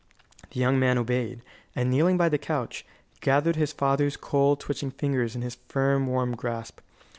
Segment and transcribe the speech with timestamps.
[0.49, 1.43] The young man obeyed,
[1.75, 2.87] and, kneeling by the couch,
[3.19, 6.79] gathered his father's cold, twitching fingers in his firm, warm grasp.